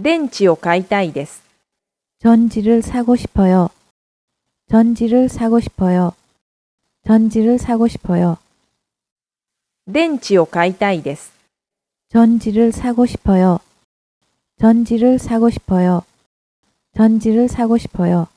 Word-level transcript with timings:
電池を買いたいです。 0.00 1.42
전지를 2.20 2.82
사고 2.82 3.16
싶어요. 3.16 3.68
전지를 4.68 5.28
사고 5.28 5.58
싶어요. 5.58 6.12
전지를 7.04 7.58
사고 7.58 7.88
싶어요. 7.88 8.36
電池を買いたいです。 9.92 11.32
전지를 12.10 12.70
사고 12.70 13.06
싶어요. 13.06 13.58
전지를 14.60 15.18
사고 15.18 15.50
싶어요. 15.50 16.02
전지를 16.96 17.48
사고 17.48 17.76
싶어요. 17.76 18.28